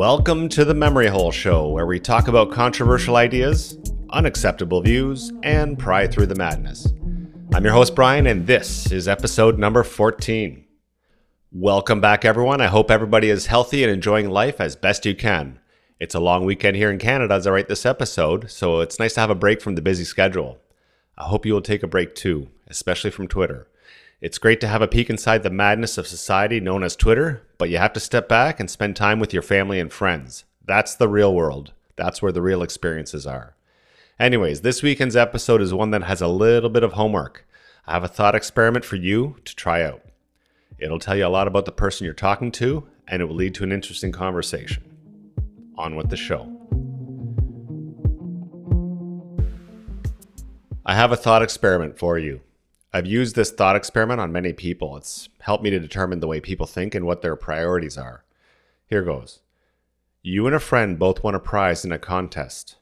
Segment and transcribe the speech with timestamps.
[0.00, 3.76] Welcome to the Memory Hole Show, where we talk about controversial ideas,
[4.08, 6.90] unacceptable views, and pry through the madness.
[7.52, 10.64] I'm your host, Brian, and this is episode number 14.
[11.52, 12.62] Welcome back, everyone.
[12.62, 15.58] I hope everybody is healthy and enjoying life as best you can.
[15.98, 19.12] It's a long weekend here in Canada as I write this episode, so it's nice
[19.16, 20.56] to have a break from the busy schedule.
[21.18, 23.68] I hope you will take a break too, especially from Twitter.
[24.20, 27.70] It's great to have a peek inside the madness of society known as Twitter, but
[27.70, 30.44] you have to step back and spend time with your family and friends.
[30.62, 31.72] That's the real world.
[31.96, 33.56] That's where the real experiences are.
[34.18, 37.46] Anyways, this weekend's episode is one that has a little bit of homework.
[37.86, 40.02] I have a thought experiment for you to try out.
[40.78, 43.54] It'll tell you a lot about the person you're talking to, and it will lead
[43.54, 44.82] to an interesting conversation.
[45.78, 46.42] On with the show.
[50.84, 52.42] I have a thought experiment for you.
[52.92, 54.96] I've used this thought experiment on many people.
[54.96, 58.24] It's helped me to determine the way people think and what their priorities are.
[58.86, 59.40] Here goes.
[60.22, 62.76] You and a friend both won a prize in a contest.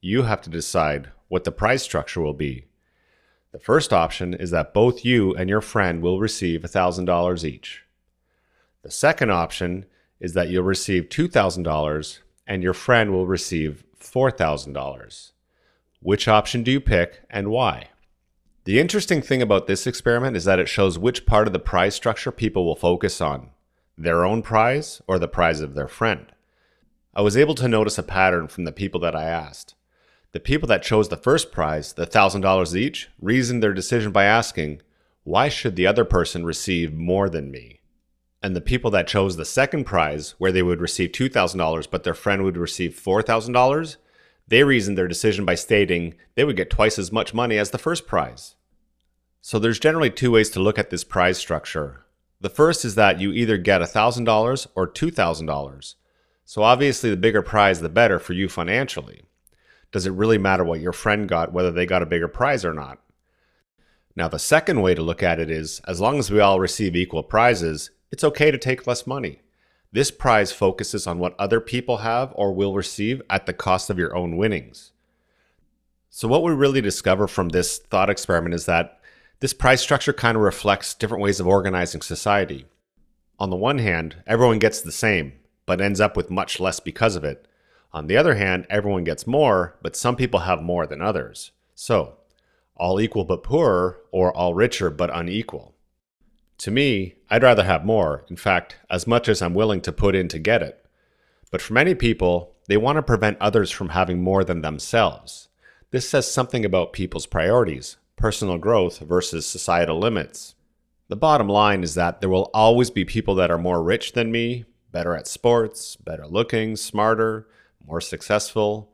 [0.00, 2.66] You have to decide what the prize structure will be.
[3.52, 7.84] The first option is that both you and your friend will receive $1,000 each.
[8.82, 9.86] The second option
[10.20, 15.32] is that you'll receive $2,000 and your friend will receive $4,000.
[16.00, 17.88] Which option do you pick and why?
[18.68, 21.94] The interesting thing about this experiment is that it shows which part of the prize
[21.94, 23.48] structure people will focus on
[23.96, 26.26] their own prize or the prize of their friend.
[27.14, 29.74] I was able to notice a pattern from the people that I asked.
[30.32, 34.82] The people that chose the first prize, the $1,000 each, reasoned their decision by asking,
[35.24, 37.80] Why should the other person receive more than me?
[38.42, 42.12] And the people that chose the second prize, where they would receive $2,000 but their
[42.12, 43.96] friend would receive $4,000,
[44.46, 47.78] they reasoned their decision by stating they would get twice as much money as the
[47.78, 48.56] first prize.
[49.40, 52.04] So there's generally two ways to look at this prize structure.
[52.40, 55.94] The first is that you either get $1,000 or $2,000.
[56.44, 59.22] So obviously the bigger prize the better for you financially.
[59.90, 62.74] Does it really matter what your friend got whether they got a bigger prize or
[62.74, 62.98] not?
[64.14, 66.96] Now the second way to look at it is as long as we all receive
[66.96, 69.40] equal prizes, it's okay to take less money.
[69.92, 73.98] This prize focuses on what other people have or will receive at the cost of
[73.98, 74.92] your own winnings.
[76.10, 78.97] So what we really discover from this thought experiment is that
[79.40, 82.66] this price structure kind of reflects different ways of organizing society.
[83.38, 85.32] On the one hand, everyone gets the same,
[85.64, 87.46] but ends up with much less because of it.
[87.92, 91.52] On the other hand, everyone gets more, but some people have more than others.
[91.74, 92.16] So,
[92.76, 95.74] all equal but poorer, or all richer but unequal.
[96.58, 100.16] To me, I'd rather have more, in fact, as much as I'm willing to put
[100.16, 100.84] in to get it.
[101.52, 105.48] But for many people, they want to prevent others from having more than themselves.
[105.90, 110.54] This says something about people's priorities, personal growth versus societal limits.
[111.08, 114.30] The bottom line is that there will always be people that are more rich than
[114.30, 117.48] me, better at sports, better looking, smarter,
[117.86, 118.92] more successful.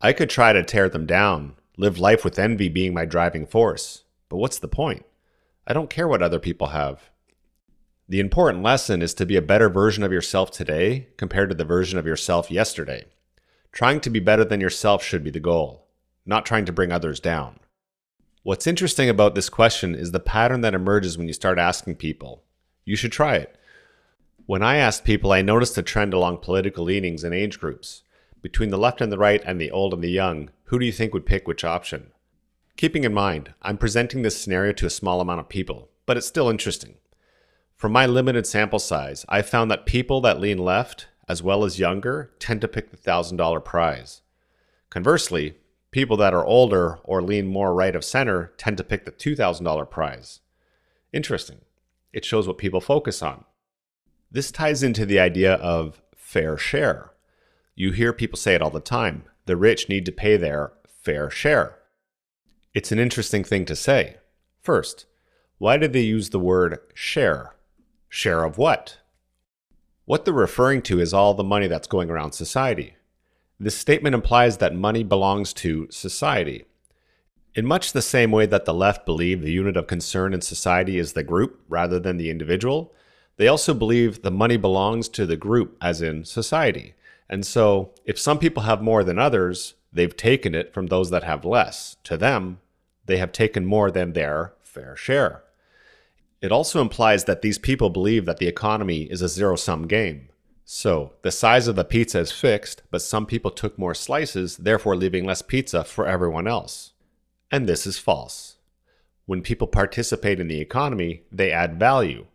[0.00, 4.04] I could try to tear them down, live life with envy being my driving force.
[4.28, 5.04] But what's the point?
[5.66, 7.10] I don't care what other people have.
[8.08, 11.64] The important lesson is to be a better version of yourself today compared to the
[11.64, 13.04] version of yourself yesterday.
[13.72, 15.88] Trying to be better than yourself should be the goal,
[16.24, 17.58] not trying to bring others down.
[18.46, 22.44] What's interesting about this question is the pattern that emerges when you start asking people.
[22.84, 23.58] You should try it.
[24.46, 28.04] When I asked people, I noticed a trend along political leanings and age groups.
[28.42, 30.92] Between the left and the right and the old and the young, who do you
[30.92, 32.12] think would pick which option?
[32.76, 36.28] Keeping in mind, I'm presenting this scenario to a small amount of people, but it's
[36.28, 36.98] still interesting.
[37.74, 41.80] From my limited sample size, I found that people that lean left, as well as
[41.80, 44.20] younger, tend to pick the $1,000 prize.
[44.88, 45.56] Conversely,
[45.96, 49.90] People that are older or lean more right of center tend to pick the $2,000
[49.90, 50.40] prize.
[51.10, 51.62] Interesting.
[52.12, 53.46] It shows what people focus on.
[54.30, 57.12] This ties into the idea of fair share.
[57.74, 61.30] You hear people say it all the time the rich need to pay their fair
[61.30, 61.78] share.
[62.74, 64.18] It's an interesting thing to say.
[64.60, 65.06] First,
[65.56, 67.54] why did they use the word share?
[68.10, 68.98] Share of what?
[70.04, 72.95] What they're referring to is all the money that's going around society.
[73.58, 76.66] This statement implies that money belongs to society.
[77.54, 80.98] In much the same way that the left believe the unit of concern in society
[80.98, 82.92] is the group rather than the individual,
[83.38, 86.94] they also believe the money belongs to the group, as in society.
[87.28, 91.24] And so, if some people have more than others, they've taken it from those that
[91.24, 91.96] have less.
[92.04, 92.60] To them,
[93.06, 95.42] they have taken more than their fair share.
[96.42, 100.28] It also implies that these people believe that the economy is a zero sum game.
[100.68, 104.96] So the size of the pizza is fixed, but some people took more slices, therefore
[104.96, 106.92] leaving less pizza for everyone else.
[107.52, 108.56] And this is false.
[109.26, 112.26] When people participate in the economy, they add value.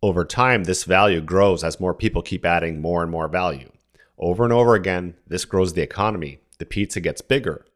[0.00, 3.72] Over time, this value grows as more people keep adding more and more value.
[4.16, 6.38] Over and over again, this grows the economy.
[6.58, 7.66] The pizza gets bigger.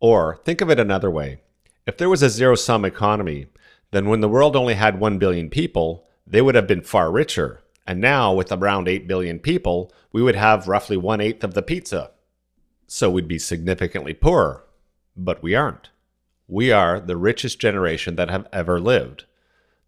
[0.00, 1.38] Or think of it another way.
[1.86, 3.46] If there was a zero sum economy,
[3.92, 7.62] then when the world only had 1 billion people, they would have been far richer.
[7.90, 11.60] And now, with around 8 billion people, we would have roughly one eighth of the
[11.60, 12.12] pizza.
[12.86, 14.62] So we'd be significantly poorer.
[15.16, 15.90] But we aren't.
[16.46, 19.24] We are the richest generation that have ever lived.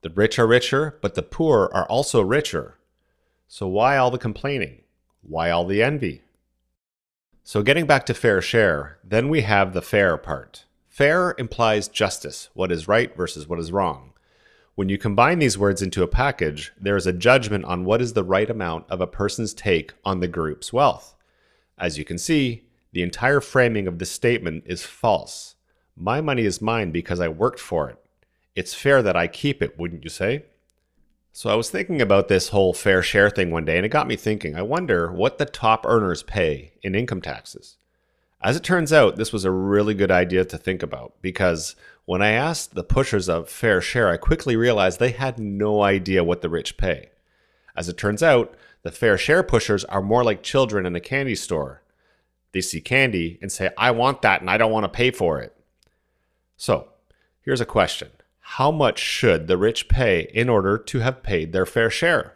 [0.01, 2.77] The rich are richer, but the poor are also richer.
[3.47, 4.81] So why all the complaining?
[5.21, 6.23] Why all the envy?
[7.45, 10.65] So getting back to fair share, then we have the fair part.
[10.89, 14.12] Fair implies justice, what is right versus what is wrong.
[14.75, 18.13] When you combine these words into a package, there is a judgment on what is
[18.13, 21.15] the right amount of a person's take on the group's wealth.
[21.79, 25.57] As you can see, the entire framing of this statement is false.
[25.97, 27.99] My money is mine because I worked for it
[28.55, 30.45] it's fair that I keep it, wouldn't you say?
[31.33, 34.07] So I was thinking about this whole fair share thing one day, and it got
[34.07, 37.79] me thinking I wonder what the top earners pay in income taxes.
[38.43, 42.23] As it turns out, this was a really good idea to think about because when
[42.23, 46.41] I asked the pushers of fair share, I quickly realized they had no idea what
[46.41, 47.11] the rich pay.
[47.77, 51.37] As it turns out, the fair share pushers are more like children in a candy
[51.37, 51.83] store.
[52.53, 55.41] They see candy and say, I want that and I don't want to pay for
[55.41, 55.57] it.
[56.57, 56.89] So,
[57.41, 58.11] here's a question
[58.41, 62.35] how much should the rich pay in order to have paid their fair share?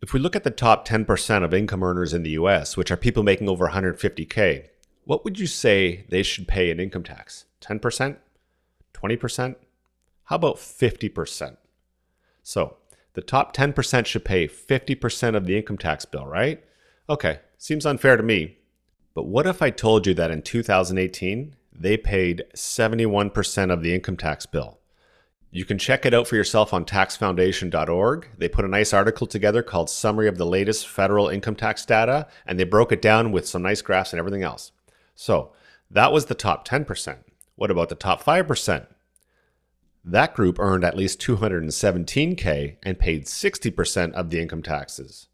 [0.00, 2.96] If we look at the top 10% of income earners in the US, which are
[2.96, 4.68] people making over 150K,
[5.04, 7.44] what would you say they should pay in income tax?
[7.60, 8.16] 10%?
[9.06, 9.56] 20%?
[10.24, 11.56] How about 50%?
[12.42, 12.76] So,
[13.14, 16.62] the top 10% should pay 50% of the income tax bill, right?
[17.08, 18.58] Okay, seems unfair to me.
[19.14, 24.16] But what if I told you that in 2018, they paid 71% of the income
[24.16, 24.78] tax bill?
[25.50, 28.28] You can check it out for yourself on taxfoundation.org.
[28.36, 32.26] They put a nice article together called Summary of the Latest Federal Income Tax Data,
[32.44, 34.72] and they broke it down with some nice graphs and everything else.
[35.14, 35.52] So
[35.90, 37.16] that was the top 10%.
[37.54, 38.86] What about the top 5%?
[40.06, 45.28] That group earned at least 217K and paid 60% of the income taxes.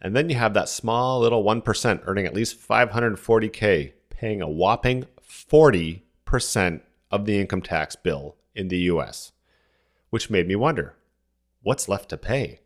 [0.00, 5.06] And then you have that small little 1% earning at least 540K, paying a whopping
[5.22, 6.80] 40%
[7.10, 9.32] of the income tax bill in the US
[10.14, 10.94] which made me wonder
[11.64, 12.60] what's left to pay?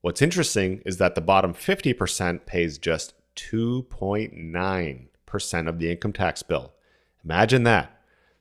[0.00, 6.72] What's interesting is that the bottom 50% pays just 2.9% of the income tax bill.
[7.24, 7.97] Imagine that.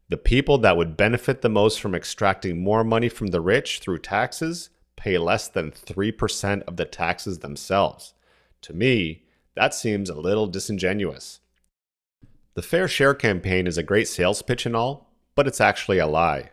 [0.09, 4.00] The people that would benefit the most from extracting more money from the rich through
[4.00, 8.13] taxes pay less than 3% of the taxes themselves.
[8.62, 9.24] To me,
[9.56, 11.39] that seems a little disingenuous.
[12.54, 16.07] The Fair Share campaign is a great sales pitch and all, but it's actually a
[16.07, 16.51] lie.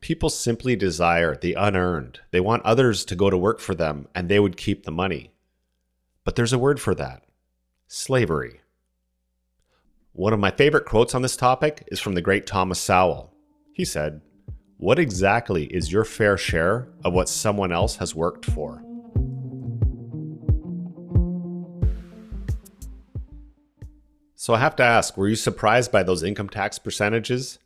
[0.00, 2.20] People simply desire the unearned.
[2.30, 5.32] They want others to go to work for them and they would keep the money.
[6.24, 7.24] But there's a word for that
[7.86, 8.60] slavery.
[10.18, 13.32] One of my favorite quotes on this topic is from the great Thomas Sowell.
[13.72, 14.20] He said,
[14.76, 18.82] What exactly is your fair share of what someone else has worked for?
[24.34, 27.60] So I have to ask, were you surprised by those income tax percentages?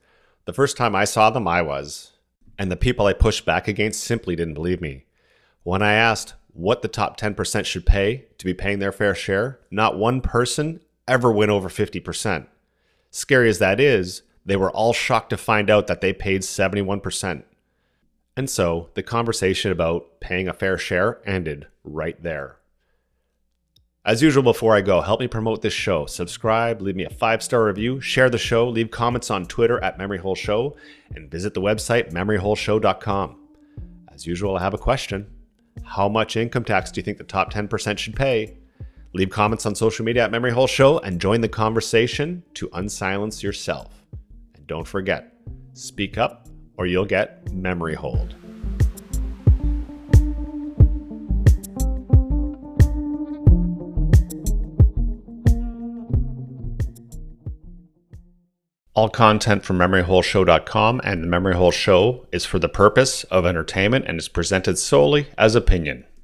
[0.44, 2.12] The first time I saw them, I was
[2.58, 5.06] and the people I pushed back against simply didn't believe me.
[5.62, 9.60] When I asked what the top 10% should pay to be paying their fair share,
[9.70, 12.46] not one person ever went over 50%.
[13.10, 17.42] Scary as that is, they were all shocked to find out that they paid 71%.
[18.36, 22.56] And so the conversation about paying a fair share ended right there.
[24.04, 26.06] As usual, before I go, help me promote this show.
[26.06, 29.96] Subscribe, leave me a five star review, share the show, leave comments on Twitter at
[29.96, 30.76] MemoryHole Show,
[31.14, 33.38] and visit the website memoryholeshow.com.
[34.12, 35.28] As usual, I have a question
[35.84, 38.56] How much income tax do you think the top 10% should pay?
[39.14, 43.42] Leave comments on social media at Memory Hole Show and join the conversation to unsilence
[43.42, 44.06] yourself.
[44.54, 45.34] And don't forget,
[45.74, 48.34] speak up or you'll get memory holed.
[58.94, 64.04] All content from MemoryHoleShow.com and the Memory Hole Show is for the purpose of entertainment
[64.06, 66.04] and is presented solely as opinion.